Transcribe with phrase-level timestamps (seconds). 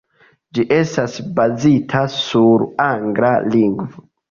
[0.57, 4.07] Ĝi estas bazita sur angla lingvo.